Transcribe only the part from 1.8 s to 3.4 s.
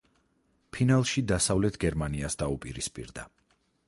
გერმანიას დაუპირისპირდა.